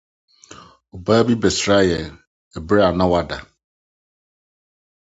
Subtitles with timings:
[0.93, 2.07] Ɔbea bi bɛsraa yɛn
[2.67, 3.37] bere a na woda.